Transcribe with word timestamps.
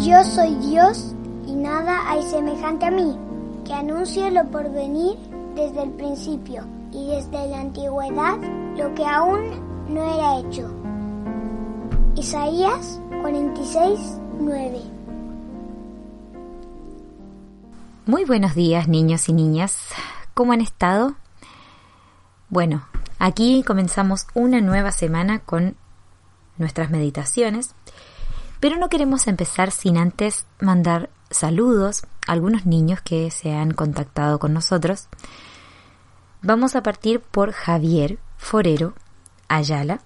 Yo 0.00 0.24
soy 0.24 0.54
Dios 0.54 1.14
y 1.46 1.52
nada 1.52 2.10
hay 2.10 2.22
semejante 2.22 2.86
a 2.86 2.90
mí, 2.90 3.18
que 3.66 3.74
anuncio 3.74 4.30
lo 4.30 4.50
por 4.50 4.72
venir 4.72 5.18
desde 5.54 5.82
el 5.82 5.90
principio 5.90 6.64
y 6.90 7.08
desde 7.08 7.46
la 7.48 7.60
antigüedad 7.60 8.38
lo 8.78 8.94
que 8.94 9.04
aún 9.04 9.92
no 9.92 10.02
era 10.02 10.38
hecho. 10.38 10.74
Isaías 12.16 12.98
46, 13.20 14.18
9. 14.40 14.80
Muy 18.06 18.24
buenos 18.24 18.54
días 18.54 18.88
niños 18.88 19.28
y 19.28 19.34
niñas. 19.34 19.76
¿Cómo 20.32 20.54
han 20.54 20.62
estado? 20.62 21.16
Bueno, 22.48 22.86
aquí 23.18 23.62
comenzamos 23.66 24.26
una 24.32 24.62
nueva 24.62 24.92
semana 24.92 25.40
con 25.40 25.76
nuestras 26.56 26.90
meditaciones, 26.90 27.74
pero 28.60 28.76
no 28.76 28.88
queremos 28.88 29.26
empezar 29.26 29.70
sin 29.70 29.96
antes 29.96 30.46
mandar 30.60 31.10
saludos 31.30 32.04
a 32.26 32.32
algunos 32.32 32.66
niños 32.66 33.00
que 33.00 33.30
se 33.30 33.54
han 33.54 33.72
contactado 33.72 34.38
con 34.38 34.52
nosotros. 34.52 35.08
Vamos 36.42 36.76
a 36.76 36.82
partir 36.82 37.20
por 37.20 37.52
Javier 37.52 38.18
Forero 38.36 38.94
Ayala, 39.48 40.00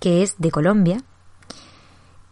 que 0.00 0.22
es 0.22 0.36
de 0.38 0.50
Colombia, 0.50 1.02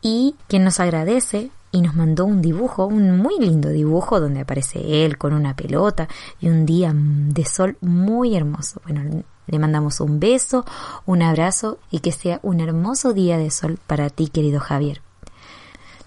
y 0.00 0.36
quien 0.48 0.64
nos 0.64 0.80
agradece 0.80 1.50
y 1.70 1.82
nos 1.82 1.94
mandó 1.94 2.24
un 2.24 2.40
dibujo, 2.40 2.86
un 2.86 3.18
muy 3.18 3.38
lindo 3.38 3.68
dibujo 3.68 4.20
donde 4.20 4.40
aparece 4.40 5.04
él 5.04 5.18
con 5.18 5.34
una 5.34 5.54
pelota 5.54 6.08
y 6.40 6.48
un 6.48 6.64
día 6.64 6.92
de 6.94 7.44
sol 7.44 7.76
muy 7.80 8.36
hermoso. 8.36 8.80
Bueno, 8.84 9.22
le 9.46 9.58
mandamos 9.58 10.00
un 10.00 10.20
beso, 10.20 10.64
un 11.04 11.22
abrazo 11.22 11.78
y 11.90 12.00
que 12.00 12.12
sea 12.12 12.40
un 12.42 12.60
hermoso 12.60 13.12
día 13.12 13.36
de 13.36 13.50
sol 13.50 13.78
para 13.86 14.08
ti, 14.08 14.28
querido 14.28 14.60
Javier. 14.60 15.02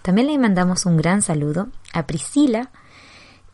También 0.02 0.28
le 0.28 0.38
mandamos 0.38 0.86
un 0.86 0.98
gran 0.98 1.22
saludo 1.22 1.70
a 1.94 2.06
Priscila, 2.08 2.70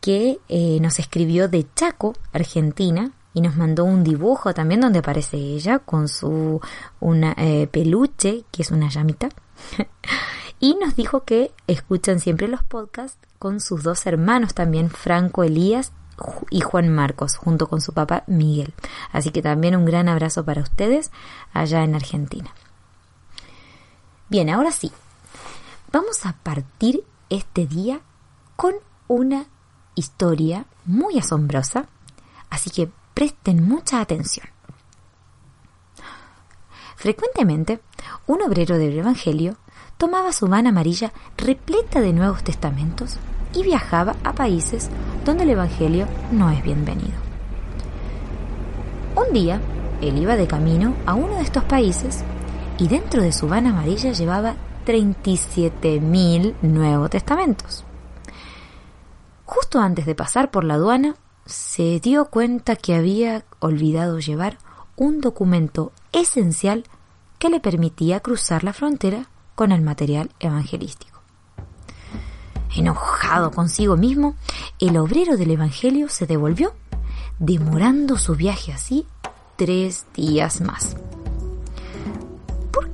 que 0.00 0.38
eh, 0.48 0.78
nos 0.80 0.98
escribió 0.98 1.48
de 1.48 1.66
Chaco, 1.74 2.14
Argentina, 2.32 3.12
y 3.34 3.40
nos 3.40 3.56
mandó 3.56 3.84
un 3.84 4.04
dibujo 4.04 4.54
también 4.54 4.80
donde 4.80 5.00
aparece 5.00 5.36
ella 5.36 5.78
con 5.78 6.08
su 6.08 6.60
una 7.00 7.34
eh, 7.36 7.68
peluche, 7.70 8.44
que 8.50 8.62
es 8.62 8.70
una 8.70 8.88
llamita. 8.88 9.28
y 10.60 10.74
nos 10.76 10.96
dijo 10.96 11.24
que 11.24 11.52
escuchan 11.66 12.20
siempre 12.20 12.48
los 12.48 12.62
podcasts 12.62 13.18
con 13.38 13.60
sus 13.60 13.82
dos 13.82 14.06
hermanos 14.06 14.54
también, 14.54 14.90
Franco 14.90 15.44
Elías 15.44 15.92
y 16.50 16.60
Juan 16.60 16.88
Marcos, 16.88 17.36
junto 17.36 17.68
con 17.68 17.80
su 17.80 17.92
papá 17.92 18.24
Miguel. 18.26 18.74
Así 19.12 19.30
que 19.30 19.42
también 19.42 19.76
un 19.76 19.84
gran 19.84 20.08
abrazo 20.08 20.44
para 20.44 20.62
ustedes 20.62 21.10
allá 21.52 21.84
en 21.84 21.94
Argentina. 21.94 22.52
Bien, 24.28 24.50
ahora 24.50 24.72
sí, 24.72 24.90
vamos 25.92 26.26
a 26.26 26.34
partir 26.34 27.04
este 27.30 27.66
día 27.66 28.00
con 28.56 28.74
una 29.06 29.46
historia 29.94 30.66
muy 30.84 31.18
asombrosa, 31.18 31.86
así 32.50 32.70
que 32.70 32.90
presten 33.14 33.66
mucha 33.66 34.00
atención. 34.00 34.46
Frecuentemente, 36.96 37.80
un 38.26 38.42
obrero 38.42 38.76
del 38.76 38.98
Evangelio 38.98 39.56
tomaba 39.96 40.32
su 40.32 40.48
van 40.48 40.66
amarilla 40.66 41.12
repleta 41.36 42.00
de 42.00 42.12
Nuevos 42.12 42.42
Testamentos 42.42 43.16
y 43.54 43.62
viajaba 43.62 44.16
a 44.24 44.32
países 44.32 44.90
donde 45.24 45.44
el 45.44 45.50
Evangelio 45.50 46.06
no 46.32 46.50
es 46.50 46.62
bienvenido. 46.62 47.18
Un 49.16 49.32
día, 49.32 49.60
él 50.00 50.18
iba 50.18 50.36
de 50.36 50.46
camino 50.46 50.94
a 51.06 51.14
uno 51.14 51.34
de 51.36 51.42
estos 51.42 51.64
países 51.64 52.24
y 52.78 52.88
dentro 52.88 53.22
de 53.22 53.32
su 53.32 53.48
van 53.48 53.66
amarilla 53.66 54.12
llevaba 54.12 54.54
37.000 54.88 56.54
Nuevos 56.62 57.10
Testamentos. 57.10 57.84
Justo 59.44 59.80
antes 59.80 60.06
de 60.06 60.14
pasar 60.14 60.50
por 60.50 60.64
la 60.64 60.74
aduana, 60.74 61.14
se 61.44 62.00
dio 62.00 62.24
cuenta 62.30 62.74
que 62.74 62.94
había 62.94 63.44
olvidado 63.58 64.18
llevar 64.18 64.56
un 64.96 65.20
documento 65.20 65.92
esencial 66.12 66.84
que 67.38 67.50
le 67.50 67.60
permitía 67.60 68.20
cruzar 68.20 68.64
la 68.64 68.72
frontera 68.72 69.28
con 69.54 69.72
el 69.72 69.82
material 69.82 70.30
evangelístico. 70.40 71.20
Enojado 72.74 73.50
consigo 73.50 73.98
mismo, 73.98 74.36
el 74.78 74.96
obrero 74.96 75.36
del 75.36 75.50
Evangelio 75.50 76.08
se 76.08 76.26
devolvió, 76.26 76.72
demorando 77.38 78.16
su 78.16 78.36
viaje 78.36 78.72
así 78.72 79.06
tres 79.56 80.06
días 80.14 80.62
más. 80.62 80.96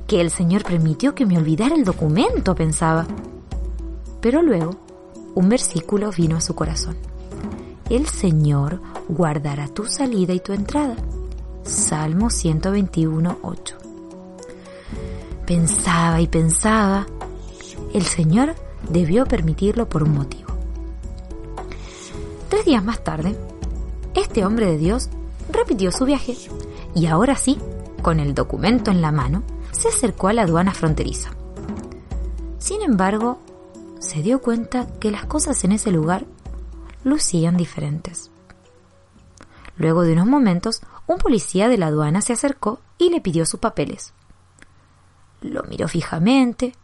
¿Por 0.05 0.17
qué 0.17 0.21
el 0.21 0.29
Señor 0.29 0.63
permitió 0.63 1.15
que 1.15 1.25
me 1.25 1.35
olvidara 1.35 1.73
el 1.73 1.83
documento? 1.83 2.53
pensaba. 2.53 3.07
Pero 4.21 4.43
luego 4.43 4.75
un 5.33 5.49
versículo 5.49 6.11
vino 6.11 6.37
a 6.37 6.41
su 6.41 6.53
corazón. 6.53 6.95
El 7.89 8.05
Señor 8.07 8.81
guardará 9.09 9.67
tu 9.67 9.85
salida 9.85 10.31
y 10.31 10.39
tu 10.39 10.53
entrada. 10.53 10.95
Salmo 11.63 12.29
121, 12.29 13.39
8 13.41 13.77
pensaba 15.45 16.21
y 16.21 16.27
pensaba, 16.27 17.05
el 17.93 18.03
Señor 18.03 18.55
debió 18.89 19.25
permitirlo 19.25 19.87
por 19.87 20.03
un 20.03 20.13
motivo. 20.13 20.49
Tres 22.49 22.65
días 22.65 22.83
más 22.83 23.03
tarde, 23.03 23.35
este 24.13 24.45
hombre 24.45 24.67
de 24.67 24.77
Dios 24.77 25.09
repitió 25.51 25.91
su 25.91 26.05
viaje 26.05 26.35
y 26.93 27.07
ahora 27.07 27.35
sí, 27.35 27.57
con 28.01 28.19
el 28.19 28.33
documento 28.33 28.91
en 28.91 29.01
la 29.01 29.11
mano, 29.11 29.43
se 29.85 29.97
acercó 29.97 30.29
a 30.29 30.33
la 30.33 30.43
aduana 30.43 30.73
fronteriza. 30.73 31.31
Sin 32.57 32.81
embargo, 32.81 33.39
se 33.99 34.23
dio 34.23 34.41
cuenta 34.41 34.87
que 34.99 35.11
las 35.11 35.25
cosas 35.25 35.63
en 35.63 35.73
ese 35.73 35.91
lugar 35.91 36.25
lucían 37.03 37.55
diferentes. 37.55 38.31
Luego 39.77 40.01
de 40.01 40.13
unos 40.13 40.25
momentos, 40.25 40.81
un 41.05 41.17
policía 41.17 41.69
de 41.69 41.77
la 41.77 41.87
aduana 41.87 42.21
se 42.21 42.33
acercó 42.33 42.79
y 42.97 43.09
le 43.09 43.21
pidió 43.21 43.45
sus 43.45 43.59
papeles. 43.59 44.13
Lo 45.41 45.63
miró 45.63 45.87
fijamente, 45.87 46.75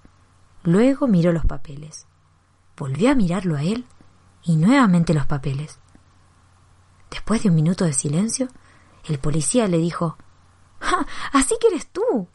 luego 0.64 1.08
miró 1.08 1.32
los 1.32 1.46
papeles. 1.46 2.06
Volvió 2.78 3.10
a 3.10 3.16
mirarlo 3.16 3.56
a 3.56 3.64
él 3.64 3.86
y 4.44 4.58
nuevamente 4.58 5.16
los 5.16 5.26
papeles. 5.26 5.80
Después 7.10 7.42
de 7.42 7.50
un 7.50 7.56
minuto 7.56 7.86
de 7.86 7.94
silencio, 7.94 8.48
el 9.06 9.18
policía 9.18 9.68
le 9.68 9.80
dijo 9.80 10.18
¡Ja! 10.80 11.08
Así 11.34 11.56
que 11.60 11.68
eres 11.68 11.88
tú. 11.88 12.28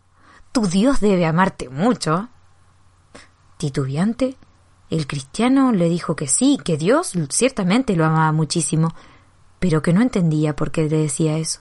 Tu 0.56 0.66
Dios 0.66 1.00
debe 1.00 1.26
amarte 1.26 1.68
mucho. 1.68 2.30
Titubeante, 3.58 4.38
el 4.88 5.06
cristiano 5.06 5.70
le 5.70 5.90
dijo 5.90 6.16
que 6.16 6.28
sí, 6.28 6.58
que 6.64 6.78
Dios 6.78 7.12
ciertamente 7.28 7.94
lo 7.94 8.06
amaba 8.06 8.32
muchísimo, 8.32 8.94
pero 9.58 9.82
que 9.82 9.92
no 9.92 10.00
entendía 10.00 10.56
por 10.56 10.70
qué 10.70 10.88
le 10.88 10.96
decía 10.96 11.36
eso. 11.36 11.60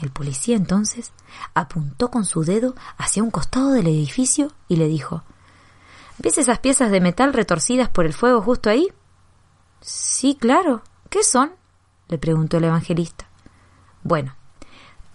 El 0.00 0.10
policía 0.10 0.56
entonces 0.56 1.12
apuntó 1.52 2.10
con 2.10 2.24
su 2.24 2.44
dedo 2.44 2.74
hacia 2.96 3.22
un 3.22 3.30
costado 3.30 3.72
del 3.72 3.88
edificio 3.88 4.52
y 4.66 4.76
le 4.76 4.88
dijo 4.88 5.22
¿Ves 6.16 6.38
esas 6.38 6.60
piezas 6.60 6.90
de 6.90 7.02
metal 7.02 7.34
retorcidas 7.34 7.90
por 7.90 8.06
el 8.06 8.14
fuego 8.14 8.40
justo 8.40 8.70
ahí? 8.70 8.88
Sí, 9.82 10.34
claro. 10.34 10.80
¿Qué 11.10 11.22
son? 11.22 11.52
le 12.08 12.16
preguntó 12.16 12.56
el 12.56 12.64
evangelista. 12.64 13.28
Bueno, 14.02 14.34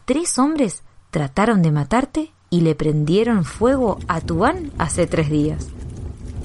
tres 0.06 0.38
hombres 0.38 0.84
trataron 1.10 1.64
de 1.64 1.72
matarte 1.72 2.35
y 2.50 2.62
le 2.62 2.76
prendieron 2.76 3.46
fuego 3.46 4.00
a 4.08 4.22
tu 4.22 4.40
van 4.40 4.72
hace 4.78 5.08
tres 5.08 5.30
días. 5.30 5.68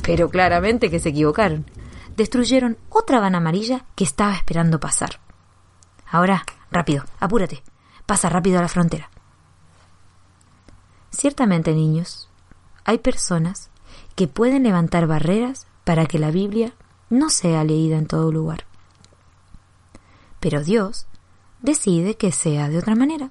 Pero 0.02 0.30
claramente 0.30 0.90
que 0.90 1.00
se 1.00 1.10
equivocaron. 1.10 1.66
Destruyeron 2.16 2.78
otra 2.88 3.20
van 3.20 3.34
amarilla 3.34 3.84
que 3.94 4.04
estaba 4.04 4.34
esperando 4.34 4.80
pasar. 4.80 5.20
Ahora, 6.06 6.44
rápido, 6.70 7.04
apúrate. 7.18 7.62
Pasa 8.06 8.28
rápido 8.28 8.58
a 8.58 8.62
la 8.62 8.68
frontera. 8.68 9.10
Ciertamente, 11.10 11.72
niños, 11.74 12.28
hay 12.84 12.98
personas 12.98 13.70
que 14.16 14.26
pueden 14.26 14.62
levantar 14.62 15.06
barreras 15.06 15.66
para 15.84 16.06
que 16.06 16.18
la 16.18 16.30
Biblia 16.30 16.72
no 17.08 17.30
sea 17.30 17.64
leída 17.64 17.98
en 17.98 18.06
todo 18.06 18.32
lugar. 18.32 18.64
Pero 20.40 20.62
Dios 20.62 21.06
decide 21.62 22.16
que 22.16 22.32
sea 22.32 22.68
de 22.68 22.78
otra 22.78 22.94
manera. 22.94 23.30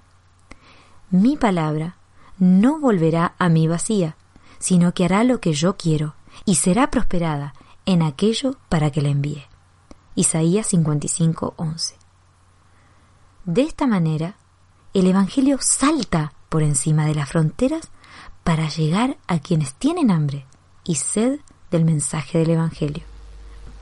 Mi 1.09 1.37
palabra 1.37 1.95
no 2.39 2.79
volverá 2.79 3.35
a 3.37 3.49
mí 3.49 3.67
vacía, 3.67 4.15
sino 4.57 4.93
que 4.93 5.05
hará 5.05 5.23
lo 5.23 5.39
que 5.39 5.53
yo 5.53 5.77
quiero 5.77 6.15
y 6.45 6.55
será 6.55 6.89
prosperada 6.89 7.53
en 7.85 8.01
aquello 8.01 8.55
para 8.69 8.91
que 8.91 9.01
la 9.01 9.09
envíe. 9.09 9.43
Isaías 10.15 10.67
55, 10.67 11.55
De 13.45 13.61
esta 13.61 13.87
manera, 13.87 14.35
el 14.93 15.07
Evangelio 15.07 15.57
salta 15.61 16.33
por 16.49 16.63
encima 16.63 17.05
de 17.05 17.15
las 17.15 17.29
fronteras 17.29 17.89
para 18.43 18.67
llegar 18.69 19.17
a 19.27 19.39
quienes 19.39 19.73
tienen 19.75 20.11
hambre 20.11 20.45
y 20.83 20.95
sed 20.95 21.39
del 21.71 21.85
mensaje 21.85 22.39
del 22.39 22.51
Evangelio. 22.51 23.03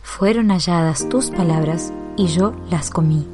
Fueron 0.04 0.50
halladas 0.50 1.10
tus 1.10 1.32
palabras 1.32 1.92
y 2.18 2.28
yo 2.28 2.54
las 2.70 2.90
comí, 2.90 3.28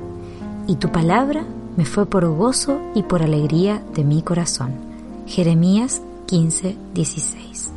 y 0.68 0.76
tu 0.76 0.92
palabra 0.92 1.46
me 1.78 1.86
fue 1.86 2.06
por 2.06 2.28
gozo 2.28 2.80
y 2.94 3.04
por 3.04 3.24
alegría 3.24 3.80
de 3.94 4.04
mi 4.04 4.22
corazón. 4.22 4.93
Jeremías 5.26 6.02
15, 6.28 6.76
16. 6.94 7.74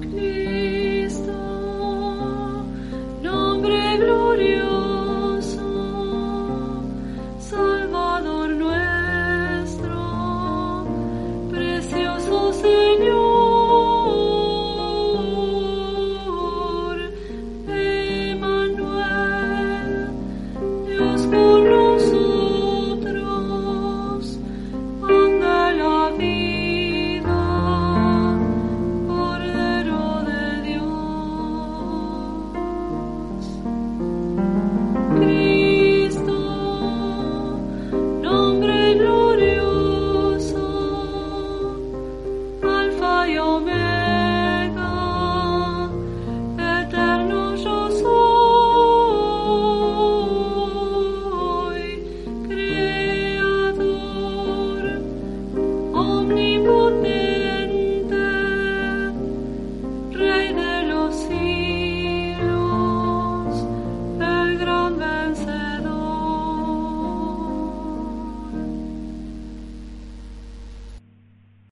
Cristo, 0.00 1.32
nombre 3.22 3.98
glorioso. 3.98 4.83